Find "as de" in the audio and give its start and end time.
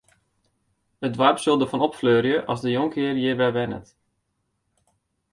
2.51-2.69